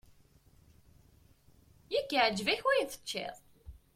Yak 1.93 2.09
iɛǧeb-ak 2.17 2.61
wayen 2.65 2.87
teččiḍ! 2.87 3.35